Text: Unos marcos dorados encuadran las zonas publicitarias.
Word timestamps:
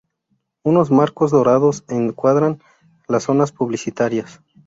Unos 0.63 0.89
marcos 0.89 1.29
dorados 1.29 1.83
encuadran 1.87 2.59
las 3.07 3.25
zonas 3.25 3.51
publicitarias. 3.51 4.41